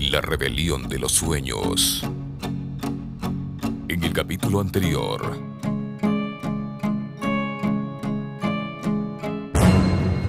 La 0.00 0.20
rebelión 0.20 0.88
de 0.88 0.98
los 0.98 1.12
sueños. 1.12 2.02
En 3.88 4.04
el 4.04 4.12
capítulo 4.12 4.60
anterior. 4.60 5.36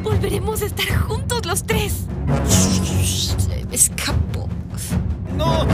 Volveremos 0.03 0.63
a 0.63 0.65
estar 0.65 0.87
juntos 0.97 1.45
los 1.45 1.63
tres. 1.63 2.07
Se 2.47 3.65
me 3.65 3.75
escapó. 3.75 4.49
¡No! 5.37 5.67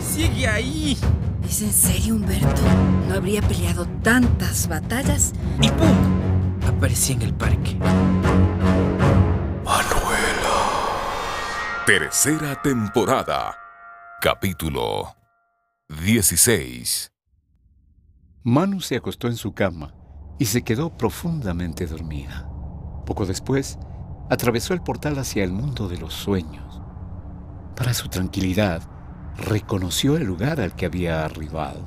¡Sigue 0.00 0.46
ahí! 0.46 0.96
¿Es 1.44 1.62
en 1.62 1.72
serio, 1.72 2.14
Humberto? 2.14 2.62
¿No 3.08 3.14
habría 3.16 3.42
peleado 3.42 3.86
tantas 4.02 4.68
batallas? 4.68 5.32
Y 5.60 5.68
¡pum! 5.68 5.96
Aparecí 6.66 7.12
en 7.12 7.22
el 7.22 7.34
parque. 7.34 7.76
Tercera 11.98 12.56
temporada. 12.62 13.54
Capítulo 14.22 15.14
16. 15.90 17.12
Manu 18.44 18.80
se 18.80 18.96
acostó 18.96 19.26
en 19.26 19.36
su 19.36 19.52
cama 19.52 19.92
y 20.38 20.46
se 20.46 20.62
quedó 20.62 20.96
profundamente 20.96 21.86
dormida. 21.86 22.48
Poco 23.04 23.26
después, 23.26 23.78
atravesó 24.30 24.72
el 24.72 24.80
portal 24.80 25.18
hacia 25.18 25.44
el 25.44 25.52
mundo 25.52 25.86
de 25.86 25.98
los 25.98 26.14
sueños. 26.14 26.80
Para 27.76 27.92
su 27.92 28.08
tranquilidad, 28.08 28.80
reconoció 29.36 30.16
el 30.16 30.24
lugar 30.24 30.62
al 30.62 30.74
que 30.74 30.86
había 30.86 31.26
arribado. 31.26 31.86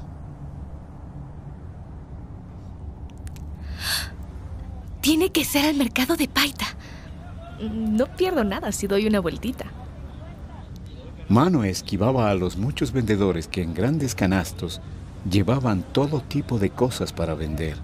Tiene 5.01 5.31
que 5.31 5.43
ser 5.43 5.65
al 5.65 5.75
mercado 5.75 6.15
de 6.15 6.27
Paita. 6.27 6.67
No 7.59 8.05
pierdo 8.15 8.43
nada 8.43 8.71
si 8.71 8.85
doy 8.85 9.07
una 9.07 9.19
vueltita. 9.19 9.64
Mano 11.27 11.63
esquivaba 11.63 12.29
a 12.29 12.35
los 12.35 12.55
muchos 12.55 12.91
vendedores 12.91 13.47
que 13.47 13.63
en 13.63 13.73
grandes 13.73 14.13
canastos 14.13 14.79
llevaban 15.29 15.81
todo 15.81 16.21
tipo 16.21 16.59
de 16.59 16.69
cosas 16.69 17.13
para 17.13 17.33
vender. 17.33 17.77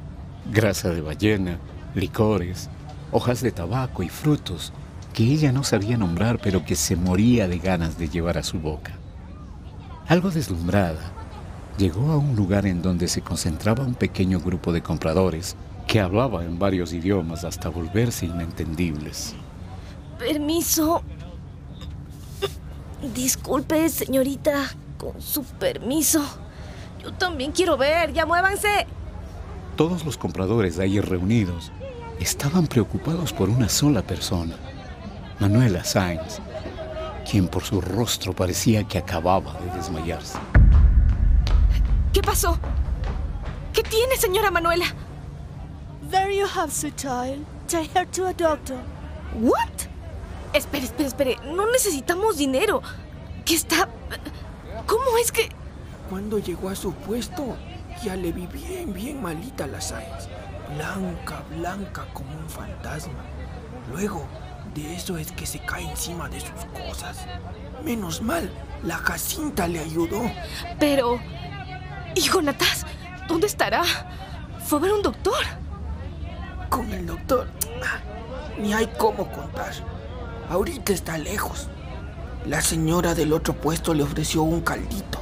Grasa 0.51 0.89
de 0.89 1.01
ballena, 1.01 1.57
licores, 1.95 2.69
hojas 3.11 3.41
de 3.41 3.51
tabaco 3.51 4.03
y 4.03 4.09
frutos 4.09 4.71
que 5.13 5.23
ella 5.23 5.51
no 5.51 5.63
sabía 5.63 5.97
nombrar 5.97 6.39
pero 6.39 6.63
que 6.63 6.75
se 6.75 6.95
moría 6.95 7.47
de 7.47 7.57
ganas 7.57 7.97
de 7.97 8.09
llevar 8.09 8.37
a 8.37 8.43
su 8.43 8.59
boca. 8.59 8.93
Algo 10.07 10.29
deslumbrada, 10.29 11.11
llegó 11.79 12.11
a 12.11 12.17
un 12.17 12.35
lugar 12.35 12.67
en 12.67 12.83
donde 12.83 13.07
se 13.07 13.21
concentraba 13.21 13.83
un 13.83 13.95
pequeño 13.95 14.39
grupo 14.39 14.71
de 14.71 14.83
compradores 14.83 15.55
que 15.87 15.99
hablaba 15.99 16.45
en 16.45 16.59
varios 16.59 16.93
idiomas 16.93 17.43
hasta 17.43 17.69
volverse 17.69 18.27
inentendibles. 18.27 19.33
Permiso. 20.19 21.01
Disculpe, 23.01 23.89
señorita. 23.89 24.69
Con 24.97 25.21
su 25.21 25.43
permiso. 25.43 26.23
Yo 27.01 27.11
también 27.13 27.51
quiero 27.51 27.77
ver. 27.77 28.13
Ya 28.13 28.25
muévanse. 28.25 28.85
Todos 29.75 30.05
los 30.05 30.17
compradores 30.17 30.77
de 30.77 30.83
ahí 30.83 30.99
reunidos 30.99 31.71
estaban 32.19 32.67
preocupados 32.67 33.33
por 33.33 33.49
una 33.49 33.67
sola 33.67 34.03
persona, 34.03 34.55
Manuela 35.39 35.83
Sainz, 35.83 36.39
quien 37.29 37.47
por 37.47 37.63
su 37.63 37.81
rostro 37.81 38.33
parecía 38.33 38.83
que 38.83 38.99
acababa 38.99 39.53
de 39.53 39.71
desmayarse. 39.77 40.37
¿Qué 42.13 42.21
pasó? 42.21 42.59
¿Qué 43.73 43.81
tiene, 43.81 44.17
señora 44.17 44.51
Manuela? 44.51 44.85
There 46.11 46.35
you 46.35 46.45
have, 46.45 46.71
sweet 46.71 46.97
child. 46.97 47.45
Take 47.67 47.89
her 47.97 48.05
to 48.11 48.27
a 48.27 48.33
doctor. 48.33 48.77
¿What? 49.39 49.90
Espere, 50.53 50.85
espere, 50.85 51.07
espere. 51.07 51.37
No 51.45 51.69
necesitamos 51.71 52.37
dinero. 52.37 52.81
¿Qué 53.45 53.55
está...? 53.55 53.87
¿Cómo 54.85 55.17
es 55.21 55.31
que...? 55.31 55.49
Cuando 56.09 56.39
llegó 56.39 56.69
a 56.69 56.75
su 56.75 56.93
puesto, 56.93 57.55
ya 58.03 58.15
le 58.15 58.31
vi 58.31 58.47
bien, 58.47 58.93
bien 58.93 59.21
malita 59.21 59.65
la 59.67 59.79
Sainz. 59.79 60.27
Blanca, 60.75 61.43
blanca 61.49 62.05
como 62.13 62.31
un 62.37 62.49
fantasma. 62.49 63.23
Luego, 63.91 64.25
de 64.73 64.95
eso 64.95 65.17
es 65.17 65.31
que 65.31 65.45
se 65.45 65.59
cae 65.59 65.89
encima 65.89 66.27
de 66.27 66.41
sus 66.41 66.65
cosas. 66.85 67.25
Menos 67.83 68.21
mal, 68.21 68.51
la 68.83 68.97
Jacinta 68.97 69.67
le 69.67 69.79
ayudó. 69.79 70.21
Pero... 70.79 71.19
¿Y 72.13 72.21
Jonatas? 72.21 72.85
¿Dónde 73.27 73.47
estará? 73.47 73.83
Fue 74.65 74.79
a 74.79 74.81
ver 74.81 74.91
un 74.91 75.01
doctor. 75.01 75.43
Con 76.69 76.91
el 76.91 77.05
doctor, 77.05 77.47
ni 78.57 78.73
hay 78.73 78.87
cómo 78.97 79.29
contar. 79.31 79.73
Ahorita 80.51 80.91
está 80.91 81.17
lejos. 81.17 81.69
La 82.45 82.59
señora 82.59 83.15
del 83.15 83.31
otro 83.31 83.53
puesto 83.53 83.93
le 83.93 84.03
ofreció 84.03 84.43
un 84.43 84.59
caldito. 84.59 85.21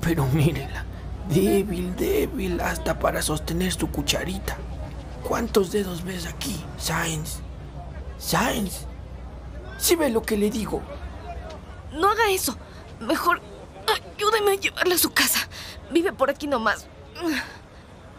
Pero 0.00 0.26
mírela, 0.26 0.84
débil, 1.28 1.94
débil, 1.94 2.60
hasta 2.60 2.98
para 2.98 3.22
sostener 3.22 3.72
su 3.72 3.88
cucharita. 3.92 4.56
¿Cuántos 5.22 5.70
dedos 5.70 6.02
ves 6.02 6.26
aquí, 6.26 6.64
Sainz? 6.78 7.38
Sainz. 8.18 8.86
¿Sí 9.78 9.94
ve 9.94 10.10
lo 10.10 10.22
que 10.22 10.36
le 10.36 10.50
digo? 10.50 10.82
No 11.92 12.08
haga 12.08 12.28
eso. 12.30 12.56
Mejor 12.98 13.40
ayúdeme 14.16 14.50
a 14.50 14.56
llevarla 14.56 14.96
a 14.96 14.98
su 14.98 15.12
casa. 15.12 15.48
Vive 15.92 16.12
por 16.12 16.28
aquí 16.28 16.48
nomás. 16.48 16.88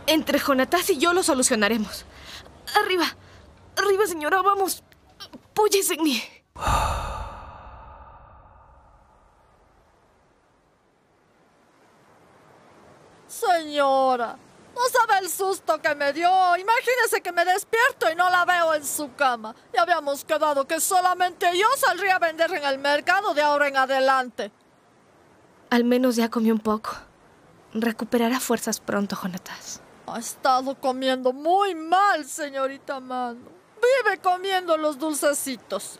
Entre 0.07 0.39
Jonatas 0.39 0.89
y 0.91 0.97
yo 0.97 1.11
lo 1.11 1.23
solucionaremos. 1.23 2.05
Arriba. 2.81 3.17
Arriba, 3.75 4.07
señora, 4.07 4.41
vamos. 4.41 4.81
Apóyese 5.51 5.95
en 5.95 6.03
mí. 6.03 6.23
Señora, 13.27 14.37
no 14.73 14.81
sabe 14.89 15.19
el 15.19 15.29
susto 15.29 15.81
que 15.81 15.93
me 15.93 16.13
dio. 16.13 16.29
Imagínese 16.57 17.21
que 17.21 17.31
me 17.33 17.43
despierto 17.43 18.09
y 18.09 18.15
no 18.15 18.29
la 18.29 18.45
veo 18.45 18.73
en 18.73 18.85
su 18.85 19.13
cama. 19.15 19.53
Ya 19.73 19.81
habíamos 19.81 20.23
quedado 20.23 20.65
que 20.65 20.79
solamente 20.79 21.45
yo 21.57 21.67
saldría 21.77 22.15
a 22.15 22.19
vender 22.19 22.53
en 22.53 22.63
el 22.63 22.77
mercado 22.79 23.33
de 23.33 23.41
ahora 23.41 23.67
en 23.67 23.77
adelante. 23.77 24.51
Al 25.69 25.83
menos 25.83 26.15
ya 26.15 26.29
comió 26.29 26.53
un 26.53 26.59
poco. 26.59 26.91
Recuperará 27.73 28.39
fuerzas 28.39 28.79
pronto, 28.79 29.15
Jonatas. 29.15 29.81
Ha 30.07 30.19
estado 30.19 30.75
comiendo 30.75 31.33
muy 31.33 31.75
mal, 31.75 32.25
señorita 32.25 32.99
Mano. 32.99 33.60
Vive 33.81 34.19
comiendo 34.19 34.77
los 34.77 34.97
dulcecitos. 34.99 35.99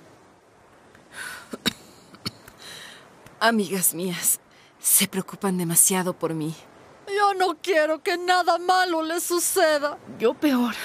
Amigas 3.40 3.94
mías, 3.94 4.40
se 4.80 5.08
preocupan 5.08 5.58
demasiado 5.58 6.14
por 6.14 6.34
mí. 6.34 6.56
Yo 7.08 7.34
no 7.34 7.58
quiero 7.62 8.04
que 8.04 8.18
nada 8.18 8.58
malo 8.60 9.02
le 9.02 9.20
suceda. 9.20 9.98
Yo 10.20 10.34
peor. 10.34 10.76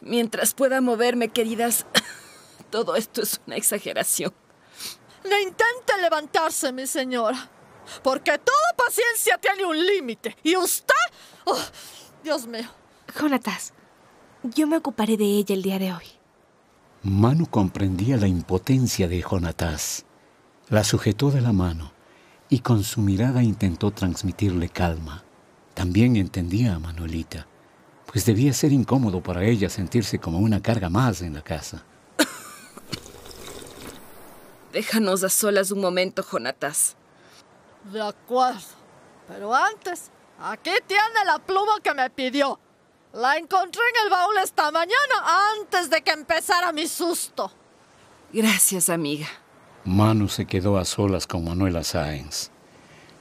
Mientras 0.00 0.52
pueda 0.52 0.80
moverme, 0.80 1.28
queridas, 1.28 1.86
todo 2.70 2.96
esto 2.96 3.22
es 3.22 3.40
una 3.46 3.56
exageración. 3.56 4.34
No 5.24 5.38
intente 5.38 5.96
levantarse, 6.00 6.72
mi 6.72 6.86
señora, 6.86 7.48
porque 8.02 8.36
toda 8.38 8.76
paciencia 8.76 9.38
tiene 9.38 9.64
un 9.64 9.86
límite. 9.86 10.36
¿Y 10.42 10.56
usted? 10.56 10.94
Oh, 11.44 11.58
Dios 12.22 12.46
mío. 12.46 12.68
Jonatas, 13.14 13.72
yo 14.42 14.66
me 14.66 14.76
ocuparé 14.76 15.16
de 15.16 15.24
ella 15.24 15.54
el 15.54 15.62
día 15.62 15.78
de 15.78 15.92
hoy. 15.92 16.04
Manu 17.02 17.46
comprendía 17.46 18.16
la 18.16 18.28
impotencia 18.28 19.08
de 19.08 19.22
Jonatás. 19.22 20.04
La 20.68 20.84
sujetó 20.84 21.30
de 21.30 21.40
la 21.40 21.52
mano 21.52 21.92
y 22.48 22.60
con 22.60 22.84
su 22.84 23.00
mirada 23.00 23.42
intentó 23.42 23.90
transmitirle 23.90 24.68
calma. 24.68 25.24
También 25.74 26.16
entendía 26.16 26.74
a 26.74 26.78
Manuelita, 26.78 27.46
pues 28.06 28.26
debía 28.26 28.52
ser 28.52 28.72
incómodo 28.72 29.22
para 29.22 29.44
ella 29.44 29.70
sentirse 29.70 30.18
como 30.18 30.38
una 30.38 30.60
carga 30.60 30.90
más 30.90 31.22
en 31.22 31.34
la 31.34 31.42
casa. 31.42 31.84
Déjanos 34.72 35.24
a 35.24 35.28
solas 35.28 35.70
un 35.70 35.80
momento, 35.80 36.22
Jonatas. 36.22 36.96
De 37.90 38.02
acuerdo. 38.02 38.60
Pero 39.28 39.54
antes, 39.54 40.10
aquí 40.38 40.70
tiene 40.86 41.24
la 41.24 41.38
pluma 41.38 41.80
que 41.82 41.94
me 41.94 42.10
pidió. 42.10 42.58
La 43.14 43.36
encontré 43.36 43.82
en 43.94 44.06
el 44.06 44.10
baúl 44.10 44.38
esta 44.42 44.70
mañana 44.70 45.50
antes 45.60 45.90
de 45.90 46.00
que 46.00 46.12
empezara 46.12 46.72
mi 46.72 46.86
susto. 46.86 47.52
Gracias, 48.32 48.88
amiga. 48.88 49.26
Manu 49.84 50.28
se 50.28 50.46
quedó 50.46 50.78
a 50.78 50.86
solas 50.86 51.26
con 51.26 51.44
Manuela 51.44 51.84
Sáenz. 51.84 52.50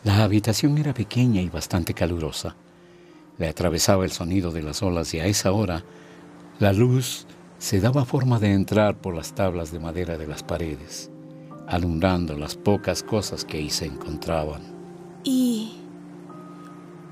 La 0.05 0.23
habitación 0.23 0.77
era 0.77 0.93
pequeña 0.93 1.41
y 1.41 1.49
bastante 1.49 1.93
calurosa. 1.93 2.55
Le 3.38 3.49
atravesaba 3.49 4.05
el 4.05 4.11
sonido 4.11 4.51
de 4.51 4.63
las 4.63 4.81
olas 4.81 5.13
y 5.13 5.19
a 5.19 5.25
esa 5.25 5.51
hora 5.51 5.83
la 6.59 6.71
luz 6.71 7.25
se 7.57 7.81
daba 7.81 8.05
forma 8.05 8.39
de 8.39 8.53
entrar 8.53 8.95
por 8.95 9.13
las 9.13 9.33
tablas 9.35 9.71
de 9.71 9.79
madera 9.79 10.17
de 10.17 10.27
las 10.27 10.41
paredes, 10.41 11.11
alumbrando 11.67 12.38
las 12.38 12.55
pocas 12.55 13.03
cosas 13.03 13.43
que 13.43 13.57
ahí 13.57 13.69
se 13.69 13.88
encontraban. 13.88 14.61
¿Y 15.25 15.81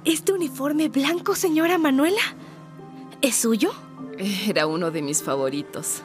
este 0.05 0.31
uniforme 0.31 0.87
blanco, 0.87 1.35
señora 1.35 1.77
Manuela? 1.77 2.21
¿Es 3.21 3.35
suyo? 3.35 3.71
Era 4.47 4.65
uno 4.65 4.91
de 4.91 5.01
mis 5.01 5.21
favoritos. 5.21 6.03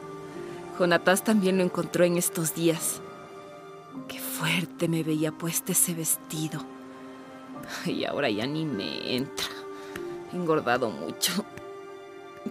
Jonatás 0.77 1.23
también 1.23 1.57
lo 1.57 1.63
encontró 1.63 2.03
en 2.03 2.17
estos 2.17 2.53
días. 2.53 2.99
Qué 4.09 4.19
fuerte 4.19 4.89
me 4.89 5.01
veía 5.01 5.31
puesto 5.31 5.71
ese 5.71 5.93
vestido. 5.93 6.59
Y 7.85 8.03
ahora 8.03 8.29
ya 8.29 8.45
ni 8.45 8.65
me 8.65 9.15
entra. 9.15 9.47
He 10.33 10.35
engordado 10.35 10.89
mucho. 10.89 11.45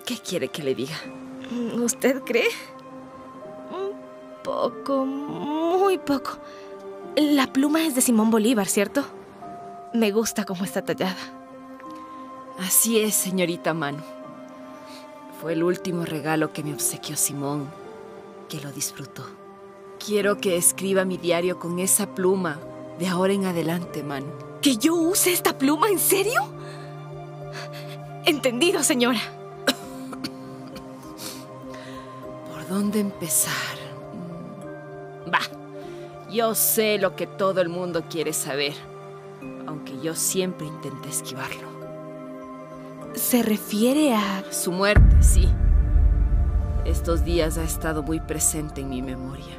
¿Qué 0.06 0.16
quiere 0.16 0.48
que 0.48 0.62
le 0.62 0.74
diga? 0.74 0.96
¿Usted 1.74 2.22
cree? 2.22 2.48
Un 3.70 3.92
poco, 4.42 5.04
muy 5.04 5.98
poco. 5.98 6.38
La 7.16 7.52
pluma 7.52 7.84
es 7.84 7.94
de 7.94 8.00
Simón 8.00 8.30
Bolívar, 8.30 8.66
¿cierto? 8.66 9.04
Me 9.92 10.10
gusta 10.10 10.44
cómo 10.44 10.64
está 10.64 10.82
tallada. 10.82 11.16
Así 12.58 12.98
es, 12.98 13.14
señorita 13.14 13.74
Manu. 13.74 14.13
Fue 15.44 15.52
el 15.52 15.62
último 15.62 16.06
regalo 16.06 16.54
que 16.54 16.64
me 16.64 16.72
obsequió 16.72 17.18
Simón, 17.18 17.68
que 18.48 18.62
lo 18.62 18.72
disfrutó. 18.72 19.26
Quiero 20.02 20.38
que 20.38 20.56
escriba 20.56 21.04
mi 21.04 21.18
diario 21.18 21.58
con 21.58 21.80
esa 21.80 22.14
pluma 22.14 22.58
de 22.98 23.08
ahora 23.08 23.34
en 23.34 23.44
adelante, 23.44 24.02
Manu. 24.02 24.32
¿Que 24.62 24.78
yo 24.78 24.94
use 24.94 25.34
esta 25.34 25.58
pluma? 25.58 25.90
¿En 25.90 25.98
serio? 25.98 26.40
Entendido, 28.24 28.82
señora. 28.82 29.20
¿Por 32.50 32.66
dónde 32.66 33.00
empezar? 33.00 33.76
Va, 35.30 35.40
yo 36.30 36.54
sé 36.54 36.96
lo 36.96 37.16
que 37.16 37.26
todo 37.26 37.60
el 37.60 37.68
mundo 37.68 38.04
quiere 38.08 38.32
saber, 38.32 38.72
aunque 39.66 40.00
yo 40.00 40.14
siempre 40.14 40.66
intenté 40.66 41.10
esquivarlo. 41.10 41.73
¿Se 43.14 43.44
refiere 43.44 44.12
a...? 44.12 44.44
Su 44.52 44.72
muerte, 44.72 45.22
sí. 45.22 45.48
Estos 46.84 47.24
días 47.24 47.58
ha 47.58 47.62
estado 47.62 48.02
muy 48.02 48.18
presente 48.18 48.80
en 48.80 48.90
mi 48.90 49.02
memoria. 49.02 49.56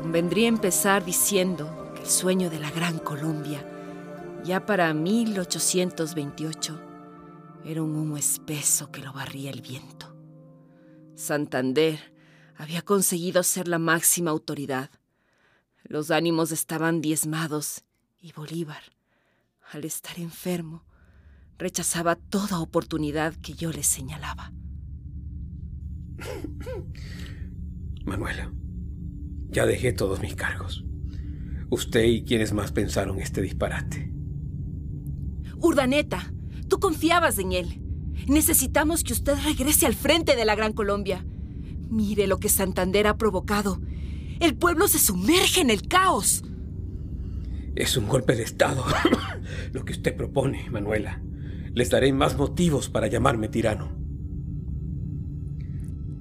Convendría 0.00 0.46
empezar 0.46 1.04
diciendo 1.04 1.92
que 1.94 2.02
el 2.02 2.08
sueño 2.08 2.48
de 2.48 2.60
la 2.60 2.70
Gran 2.70 2.98
Colombia, 2.98 3.64
ya 4.44 4.64
para 4.64 4.94
1828, 4.94 6.80
era 7.64 7.82
un 7.82 7.96
humo 7.96 8.16
espeso 8.16 8.92
que 8.92 9.02
lo 9.02 9.12
barría 9.12 9.50
el 9.50 9.60
viento. 9.60 10.14
Santander 11.16 12.14
había 12.56 12.82
conseguido 12.82 13.42
ser 13.42 13.66
la 13.66 13.78
máxima 13.78 14.30
autoridad. 14.30 14.90
Los 15.82 16.12
ánimos 16.12 16.52
estaban 16.52 17.00
diezmados 17.00 17.82
y 18.20 18.32
Bolívar, 18.32 18.82
al 19.72 19.84
estar 19.84 20.18
enfermo, 20.18 20.84
rechazaba 21.60 22.16
toda 22.16 22.58
oportunidad 22.58 23.34
que 23.36 23.52
yo 23.52 23.70
le 23.70 23.84
señalaba. 23.84 24.52
Manuela, 28.04 28.52
ya 29.50 29.66
dejé 29.66 29.92
todos 29.92 30.20
mis 30.20 30.34
cargos. 30.34 30.84
Usted 31.68 32.02
y 32.04 32.24
quienes 32.24 32.52
más 32.52 32.72
pensaron 32.72 33.20
este 33.20 33.42
disparate. 33.42 34.12
Urdaneta, 35.58 36.32
tú 36.68 36.80
confiabas 36.80 37.38
en 37.38 37.52
él. 37.52 37.82
Necesitamos 38.26 39.04
que 39.04 39.12
usted 39.12 39.34
regrese 39.44 39.86
al 39.86 39.94
frente 39.94 40.34
de 40.36 40.44
la 40.44 40.54
Gran 40.54 40.72
Colombia. 40.72 41.24
Mire 41.90 42.26
lo 42.26 42.38
que 42.38 42.48
Santander 42.48 43.06
ha 43.06 43.18
provocado. 43.18 43.80
El 44.40 44.56
pueblo 44.56 44.88
se 44.88 44.98
sumerge 44.98 45.60
en 45.60 45.70
el 45.70 45.86
caos. 45.86 46.42
Es 47.76 47.96
un 47.96 48.08
golpe 48.08 48.34
de 48.34 48.42
Estado. 48.42 48.84
lo 49.72 49.84
que 49.84 49.92
usted 49.92 50.16
propone, 50.16 50.68
Manuela. 50.70 51.20
Les 51.74 51.90
daré 51.90 52.12
más 52.12 52.36
motivos 52.36 52.88
para 52.88 53.06
llamarme 53.06 53.48
tirano. 53.48 53.92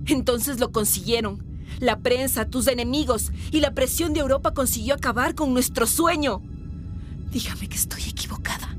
Entonces 0.05 0.59
lo 0.59 0.71
consiguieron. 0.71 1.43
La 1.79 1.99
prensa, 1.99 2.49
tus 2.49 2.67
enemigos 2.67 3.31
y 3.51 3.59
la 3.59 3.73
presión 3.73 4.13
de 4.13 4.19
Europa 4.19 4.53
consiguió 4.53 4.95
acabar 4.95 5.35
con 5.35 5.53
nuestro 5.53 5.85
sueño. 5.87 6.41
Dígame 7.31 7.69
que 7.69 7.77
estoy 7.77 8.01
equivocada. 8.09 8.75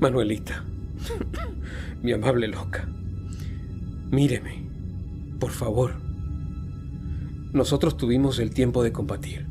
Manuelita, 0.00 0.64
mi 2.02 2.12
amable 2.12 2.48
loca, 2.48 2.88
míreme, 4.10 4.68
por 5.38 5.50
favor. 5.50 5.94
Nosotros 7.52 7.96
tuvimos 7.96 8.38
el 8.40 8.52
tiempo 8.52 8.82
de 8.82 8.92
combatir, 8.92 9.46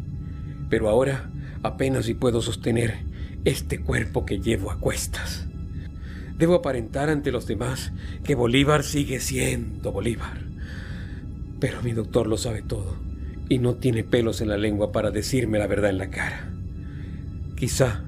pero 0.70 0.90
ahora 0.90 1.32
apenas 1.64 2.06
si 2.06 2.16
puedo 2.16 2.42
sostener 2.42 3.06
este 3.46 3.80
cuerpo 3.80 4.26
que 4.26 4.40
llevo 4.40 4.72
a 4.72 4.80
cuestas. 4.80 5.48
Debo 6.38 6.56
aparentar 6.56 7.10
ante 7.10 7.32
los 7.32 7.46
demás 7.46 7.92
que 8.24 8.36
Bolívar 8.36 8.84
sigue 8.84 9.20
siendo 9.20 9.92
Bolívar. 9.92 10.42
Pero 11.60 11.82
mi 11.84 11.94
doctor 11.94 12.28
lo 12.28 12.38
sabe 12.38 12.62
todo 12.62 12.98
y 13.50 13.60
no 13.60 13.76
tiene 13.76 14.04
pelos 14.04 14.42
en 14.42 14.50
la 14.50 14.58
lengua 14.58 14.92
para 14.92 15.12
decirme 15.12 15.60
la 15.60 15.68
verdad 15.68 15.92
en 15.92 15.98
la 15.98 16.10
cara. 16.10 16.52
Quizá 17.56 18.04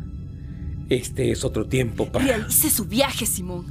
este 0.89 1.31
es 1.31 1.43
otro 1.43 1.67
tiempo 1.67 2.11
para... 2.11 2.25
Realice 2.25 2.69
su 2.69 2.85
viaje, 2.85 3.25
Simón. 3.25 3.65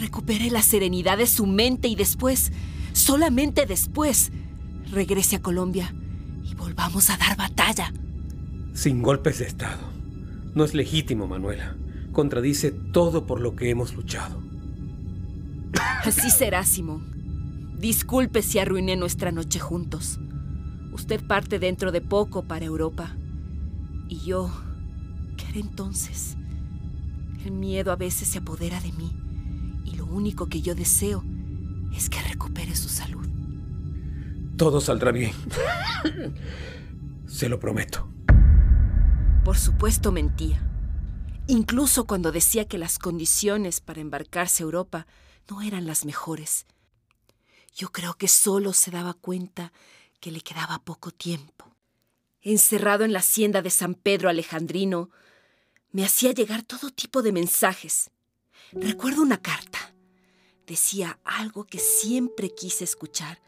Recupere 0.00 0.50
la 0.50 0.62
serenidad 0.62 1.18
de 1.18 1.26
su 1.26 1.46
mente 1.46 1.88
y 1.88 1.94
después, 1.94 2.52
solamente 2.92 3.66
después, 3.66 4.30
regrese 4.90 5.36
a 5.36 5.42
Colombia 5.42 5.94
y 6.44 6.54
volvamos 6.54 7.08
a 7.10 7.16
dar 7.16 7.36
batalla. 7.36 7.92
Sin 8.74 9.02
golpes 9.02 9.38
de 9.38 9.46
Estado. 9.46 9.95
No 10.56 10.64
es 10.64 10.72
legítimo, 10.72 11.26
Manuela. 11.26 11.76
Contradice 12.12 12.70
todo 12.72 13.26
por 13.26 13.42
lo 13.42 13.54
que 13.54 13.68
hemos 13.68 13.94
luchado. 13.94 14.42
Así 16.02 16.30
será, 16.30 16.64
Simón. 16.64 17.74
Disculpe 17.78 18.40
si 18.40 18.58
arruiné 18.58 18.96
nuestra 18.96 19.32
noche 19.32 19.58
juntos. 19.58 20.18
Usted 20.92 21.26
parte 21.26 21.58
dentro 21.58 21.92
de 21.92 22.00
poco 22.00 22.48
para 22.48 22.64
Europa. 22.64 23.18
Y 24.08 24.20
yo, 24.20 24.50
¿qué 25.36 25.44
haré 25.44 25.60
entonces? 25.60 26.38
El 27.44 27.52
miedo 27.52 27.92
a 27.92 27.96
veces 27.96 28.26
se 28.28 28.38
apodera 28.38 28.80
de 28.80 28.92
mí. 28.92 29.14
Y 29.84 29.96
lo 29.96 30.06
único 30.06 30.46
que 30.46 30.62
yo 30.62 30.74
deseo 30.74 31.22
es 31.94 32.08
que 32.08 32.22
recupere 32.22 32.74
su 32.76 32.88
salud. 32.88 33.28
Todo 34.56 34.80
saldrá 34.80 35.12
bien. 35.12 35.32
Se 37.26 37.50
lo 37.50 37.60
prometo. 37.60 38.15
Por 39.46 39.56
supuesto 39.56 40.10
mentía. 40.10 40.60
Incluso 41.46 42.04
cuando 42.08 42.32
decía 42.32 42.66
que 42.66 42.78
las 42.78 42.98
condiciones 42.98 43.80
para 43.80 44.00
embarcarse 44.00 44.60
a 44.60 44.66
Europa 44.66 45.06
no 45.48 45.62
eran 45.62 45.86
las 45.86 46.04
mejores. 46.04 46.66
Yo 47.72 47.92
creo 47.92 48.14
que 48.14 48.26
solo 48.26 48.72
se 48.72 48.90
daba 48.90 49.14
cuenta 49.14 49.72
que 50.18 50.32
le 50.32 50.40
quedaba 50.40 50.80
poco 50.80 51.12
tiempo. 51.12 51.76
Encerrado 52.42 53.04
en 53.04 53.12
la 53.12 53.20
hacienda 53.20 53.62
de 53.62 53.70
San 53.70 53.94
Pedro 53.94 54.28
Alejandrino, 54.28 55.10
me 55.92 56.04
hacía 56.04 56.32
llegar 56.32 56.64
todo 56.64 56.90
tipo 56.90 57.22
de 57.22 57.30
mensajes. 57.30 58.10
Recuerdo 58.72 59.22
una 59.22 59.40
carta. 59.40 59.94
Decía 60.66 61.20
algo 61.22 61.62
que 61.62 61.78
siempre 61.78 62.52
quise 62.52 62.82
escuchar, 62.82 63.40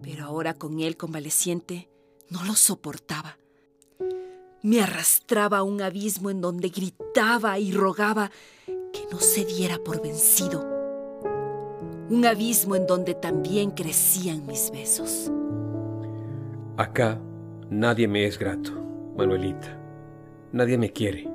pero 0.00 0.24
ahora 0.24 0.54
con 0.54 0.80
él 0.80 0.96
convaleciente 0.96 1.90
no 2.30 2.44
lo 2.44 2.54
soportaba. 2.54 3.36
Me 4.62 4.80
arrastraba 4.80 5.58
a 5.58 5.62
un 5.62 5.80
abismo 5.80 6.30
en 6.30 6.40
donde 6.40 6.70
gritaba 6.70 7.60
y 7.60 7.70
rogaba 7.70 8.32
que 8.66 9.06
no 9.12 9.20
se 9.20 9.44
diera 9.44 9.78
por 9.78 10.02
vencido. 10.02 10.66
Un 12.10 12.26
abismo 12.26 12.74
en 12.74 12.86
donde 12.86 13.14
también 13.14 13.70
crecían 13.70 14.46
mis 14.46 14.72
besos. 14.72 15.30
Acá 16.76 17.20
nadie 17.70 18.08
me 18.08 18.26
es 18.26 18.36
grato, 18.36 18.72
Manuelita. 19.16 19.78
Nadie 20.52 20.76
me 20.76 20.92
quiere. 20.92 21.30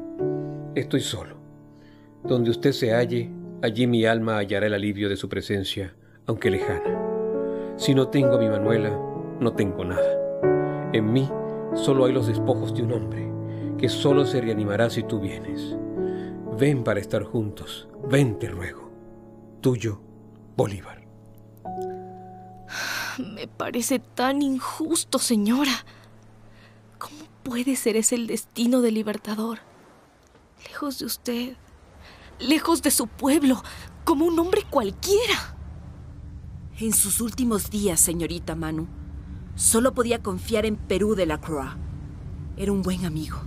Estoy 0.76 1.00
solo. 1.00 1.38
Donde 2.24 2.50
usted 2.50 2.74
se 2.74 2.94
halle, 2.94 3.32
allí 3.62 3.88
mi 3.88 4.06
alma 4.06 4.38
hallará 4.38 4.68
el 4.68 4.74
alivio 4.74 5.08
de 5.08 5.16
su 5.16 5.30
presencia, 5.30 5.96
aunque 6.26 6.50
lejana. 6.50 7.00
Si 7.78 7.96
no 7.96 8.10
tengo 8.10 8.36
a 8.36 8.40
mi 8.40 8.50
Manuela, 8.50 8.90
no 9.40 9.54
tengo 9.54 9.86
nada. 9.86 10.92
En 10.92 11.12
mí 11.14 11.30
solo 11.76 12.06
hay 12.06 12.14
los 12.14 12.28
despojos 12.28 12.74
de 12.74 12.84
un 12.84 12.94
hombre, 12.94 13.32
que 13.78 13.90
solo 13.90 14.26
se 14.26 14.42
reanimará 14.42 14.90
si 14.90 15.04
tú 15.04 15.20
vienes. 15.20 15.76
Ven 16.58 16.84
para 16.84 17.00
estar 17.00 17.24
juntos, 17.24 17.88
ven 18.10 18.38
te 18.40 18.48
ruego. 18.48 18.92
Tuyo, 19.62 20.00
Bolívar. 20.56 21.06
Me 23.18 23.48
parece 23.48 24.00
tan 24.00 24.42
injusto, 24.42 25.20
señora. 25.20 25.86
¿Cómo 26.98 27.26
puede 27.44 27.76
ser 27.76 27.98
ese 27.98 28.16
el 28.16 28.28
destino 28.28 28.82
del 28.82 28.96
libertador? 28.96 29.60
Lejos 30.68 31.00
de 31.00 31.06
usted, 31.06 31.54
lejos 32.40 32.82
de 32.82 32.92
su 32.92 33.08
pueblo, 33.08 33.62
como 34.04 34.26
un 34.26 34.40
hombre 34.40 34.64
cualquiera. 34.70 35.56
En 36.80 36.94
sus 36.94 37.22
últimos 37.22 37.70
días, 37.70 38.00
señorita 38.00 38.56
Manu, 38.56 38.88
solo 39.56 39.94
podía 39.94 40.22
confiar 40.22 40.66
en 40.66 40.76
Perú 40.76 41.16
de 41.16 41.26
la 41.26 41.40
Croix. 41.40 41.72
Era 42.58 42.72
un 42.72 42.82
buen 42.82 43.06
amigo. 43.06 43.42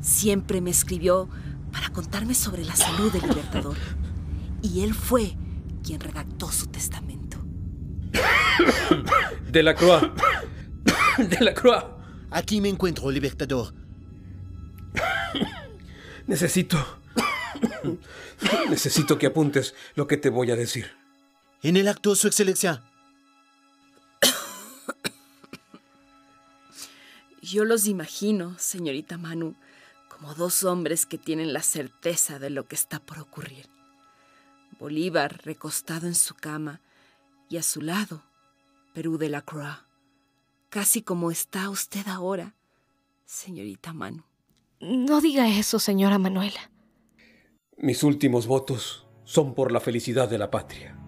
Siempre 0.00 0.60
me 0.60 0.70
escribió 0.70 1.28
para 1.72 1.90
contarme 1.90 2.34
sobre 2.34 2.64
la 2.64 2.76
salud 2.76 3.12
del 3.12 3.22
libertador. 3.22 3.76
Y 4.62 4.82
él 4.82 4.94
fue 4.94 5.36
quien 5.82 6.00
redactó 6.00 6.50
su 6.50 6.66
testamento. 6.66 7.38
De 9.50 9.62
la 9.62 9.74
Croix. 9.74 10.02
De 11.18 11.44
la 11.44 11.54
Croix. 11.54 11.84
Aquí 12.30 12.60
me 12.60 12.68
encuentro, 12.68 13.10
libertador. 13.10 13.74
Necesito... 16.26 16.78
Necesito 18.68 19.18
que 19.18 19.26
apuntes 19.26 19.74
lo 19.94 20.06
que 20.06 20.16
te 20.16 20.30
voy 20.30 20.50
a 20.50 20.56
decir. 20.56 20.90
En 21.62 21.76
el 21.76 21.88
acto, 21.88 22.14
Su 22.14 22.26
Excelencia. 22.26 22.82
Yo 27.52 27.66
los 27.66 27.86
imagino, 27.86 28.58
señorita 28.58 29.18
Manu, 29.18 29.56
como 30.08 30.32
dos 30.32 30.64
hombres 30.64 31.04
que 31.04 31.18
tienen 31.18 31.52
la 31.52 31.60
certeza 31.60 32.38
de 32.38 32.48
lo 32.48 32.64
que 32.64 32.74
está 32.74 32.98
por 32.98 33.18
ocurrir. 33.18 33.68
Bolívar 34.80 35.38
recostado 35.44 36.06
en 36.06 36.14
su 36.14 36.34
cama 36.34 36.80
y 37.50 37.58
a 37.58 37.62
su 37.62 37.82
lado 37.82 38.22
Perú 38.94 39.18
de 39.18 39.28
la 39.28 39.42
Croix, 39.42 39.84
casi 40.70 41.02
como 41.02 41.30
está 41.30 41.68
usted 41.68 42.08
ahora, 42.08 42.54
señorita 43.26 43.92
Manu. 43.92 44.24
No 44.80 45.20
diga 45.20 45.46
eso, 45.50 45.78
señora 45.78 46.16
Manuela. 46.16 46.70
Mis 47.76 48.02
últimos 48.02 48.46
votos 48.46 49.06
son 49.24 49.54
por 49.54 49.72
la 49.72 49.80
felicidad 49.80 50.26
de 50.26 50.38
la 50.38 50.50
patria. 50.50 50.98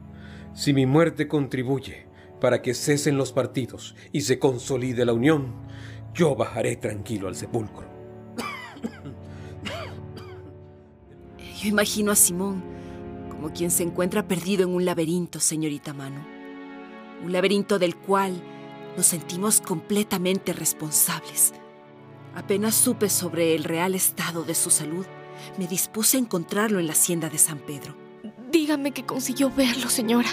Si 0.55 0.75
mi 0.75 0.85
muerte 0.85 1.27
contribuye 1.27 2.07
para 2.39 2.61
que 2.61 2.75
cesen 2.75 3.17
los 3.17 3.33
partidos 3.33 3.95
y 4.13 4.21
se 4.21 4.39
consolide 4.39 5.07
la 5.07 5.15
unión, 5.15 5.65
yo 6.15 6.35
bajaré 6.35 6.77
tranquilo 6.77 7.29
al 7.29 7.37
sepulcro. 7.37 7.93
Yo 11.61 11.69
imagino 11.69 12.13
a 12.13 12.17
Simón 12.17 12.63
como 13.31 13.53
quien 13.53 13.71
se 13.71 13.83
encuentra 13.83 14.27
perdido 14.29 14.63
en 14.65 14.75
un 14.75 14.85
laberinto, 14.85 15.41
señorita 15.41 15.93
Manu. 15.93 16.21
Un 17.25 17.33
laberinto 17.33 17.79
del 17.79 17.97
cual 17.97 18.41
nos 18.97 19.07
sentimos 19.07 19.61
completamente 19.61 20.53
responsables. 20.53 21.53
Apenas 22.35 22.75
supe 22.75 23.09
sobre 23.09 23.55
el 23.55 23.65
real 23.65 23.95
estado 23.95 24.45
de 24.45 24.55
su 24.55 24.71
salud, 24.71 25.07
me 25.59 25.67
dispuse 25.67 26.17
a 26.17 26.21
encontrarlo 26.21 26.79
en 26.79 26.87
la 26.87 26.93
hacienda 26.93 27.29
de 27.29 27.39
San 27.39 27.59
Pedro. 27.59 27.97
Dígame 28.51 28.93
que 28.93 29.05
consiguió 29.05 29.51
verlo, 29.51 29.89
señora. 29.89 30.29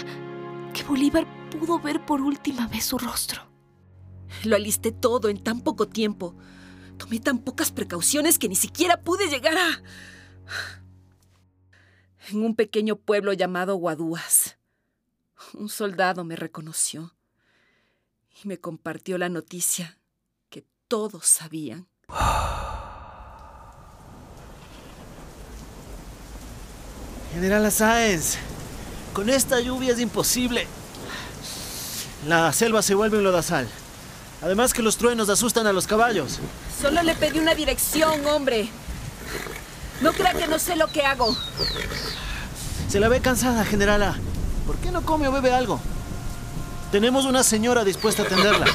Que 0.72 0.84
Bolívar 0.84 1.26
pudo 1.50 1.78
ver 1.78 2.04
por 2.04 2.20
última 2.20 2.66
vez 2.68 2.84
su 2.84 2.98
rostro. 2.98 3.51
Lo 4.44 4.56
alisté 4.56 4.92
todo 4.92 5.28
en 5.28 5.42
tan 5.42 5.60
poco 5.60 5.88
tiempo. 5.88 6.36
Tomé 6.98 7.20
tan 7.20 7.38
pocas 7.38 7.70
precauciones 7.70 8.38
que 8.38 8.48
ni 8.48 8.56
siquiera 8.56 9.00
pude 9.00 9.28
llegar 9.28 9.56
a... 9.56 9.82
En 12.30 12.44
un 12.44 12.54
pequeño 12.54 12.96
pueblo 12.96 13.32
llamado 13.32 13.74
Guadúas, 13.76 14.56
un 15.54 15.68
soldado 15.68 16.24
me 16.24 16.36
reconoció 16.36 17.14
y 18.42 18.46
me 18.48 18.60
compartió 18.60 19.18
la 19.18 19.28
noticia 19.28 19.98
que 20.48 20.64
todos 20.86 21.26
sabían. 21.26 21.88
General 27.32 27.72
Sáenz, 27.72 28.36
con 29.14 29.30
esta 29.30 29.58
lluvia 29.60 29.92
es 29.92 30.00
imposible. 30.00 30.66
La 32.28 32.52
selva 32.52 32.82
se 32.82 32.94
vuelve 32.94 33.18
un 33.18 33.24
lodazal. 33.24 33.68
Además 34.42 34.72
que 34.74 34.82
los 34.82 34.96
truenos 34.96 35.28
asustan 35.28 35.66
a 35.66 35.72
los 35.72 35.86
caballos. 35.86 36.38
Solo 36.80 37.02
le 37.02 37.14
pedí 37.14 37.38
una 37.38 37.54
dirección, 37.54 38.26
hombre. 38.26 38.68
No 40.00 40.12
crea 40.12 40.34
que 40.34 40.48
no 40.48 40.58
sé 40.58 40.74
lo 40.76 40.88
que 40.88 41.02
hago. 41.02 41.36
Se 42.88 42.98
la 42.98 43.08
ve 43.08 43.20
cansada, 43.20 43.64
generala. 43.64 44.16
¿Por 44.66 44.76
qué 44.76 44.90
no 44.90 45.02
come 45.02 45.28
o 45.28 45.32
bebe 45.32 45.52
algo? 45.52 45.80
Tenemos 46.90 47.24
una 47.24 47.42
señora 47.42 47.84
dispuesta 47.84 48.22
a 48.22 48.26
atenderla. 48.26 48.66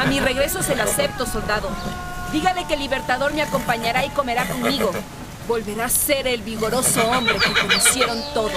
A 0.00 0.06
mi 0.06 0.20
regreso 0.20 0.62
se 0.62 0.76
la 0.76 0.84
acepto, 0.84 1.26
soldado. 1.26 1.68
Dígale 2.32 2.64
que 2.66 2.74
el 2.74 2.80
libertador 2.80 3.34
me 3.34 3.42
acompañará 3.42 4.04
y 4.06 4.10
comerá 4.10 4.46
conmigo. 4.48 4.92
Volverá 5.48 5.86
a 5.86 5.88
ser 5.88 6.28
el 6.28 6.42
vigoroso 6.42 7.02
hombre 7.10 7.34
que 7.38 7.60
conocieron 7.60 8.22
todos. 8.32 8.52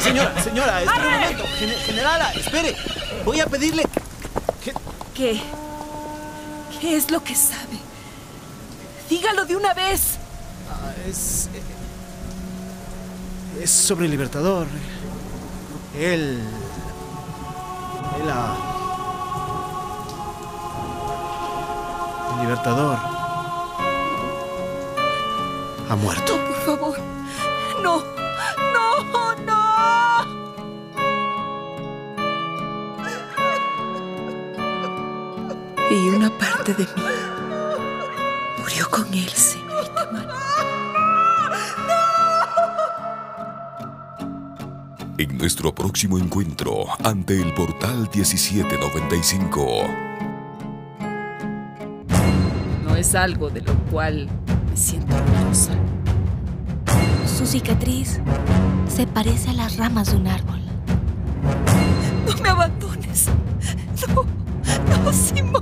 Señora, 0.00 0.42
señora, 0.42 0.82
espere 0.82 1.06
un 1.06 1.12
momento. 1.12 1.44
Gen- 1.58 1.78
generala, 1.86 2.32
espere. 2.34 2.76
Voy 3.24 3.40
a 3.40 3.46
pedirle... 3.46 3.82
¿Qué? 5.14 5.40
¿Qué 6.80 6.96
es 6.96 7.10
lo 7.10 7.22
que 7.22 7.34
sabe? 7.34 7.78
Dígalo 9.10 9.44
de 9.44 9.56
una 9.56 9.74
vez. 9.74 10.18
Ah, 10.70 10.92
es... 11.06 11.48
Es 13.60 13.70
sobre 13.70 14.06
el 14.06 14.10
Libertador. 14.10 14.66
Él... 15.98 16.42
Él 18.20 18.30
ha... 18.30 18.56
El 22.34 22.40
Libertador... 22.40 22.98
Ha 25.90 25.96
muerto. 25.96 26.38
No, 26.38 26.44
por 26.46 26.56
favor. 26.64 26.98
No. 27.82 28.02
No, 28.72 29.34
no. 29.44 30.21
Y 35.92 36.08
una 36.08 36.30
parte 36.38 36.72
de 36.72 36.84
mí 36.84 37.02
murió 38.58 38.88
con 38.88 39.12
él, 39.12 39.28
señorita 39.28 40.08
Manu. 40.10 40.32
En 45.18 45.36
nuestro 45.36 45.74
próximo 45.74 46.18
encuentro 46.18 46.86
ante 47.04 47.38
el 47.42 47.52
portal 47.52 48.08
1795. 48.10 49.84
No 52.84 52.96
es 52.96 53.14
algo 53.14 53.50
de 53.50 53.60
lo 53.60 53.74
cual 53.90 54.30
me 54.70 54.76
siento 54.78 55.14
orgullosa. 55.14 55.74
Su 57.26 57.44
cicatriz 57.44 58.18
se 58.88 59.06
parece 59.06 59.50
a 59.50 59.52
las 59.52 59.76
ramas 59.76 60.10
de 60.10 60.16
un 60.16 60.26
árbol. 60.26 60.62
No 62.26 62.42
me 62.42 62.48
abandones. 62.48 63.28
No, 64.08 64.24
no. 64.24 65.12
Simón. 65.12 65.61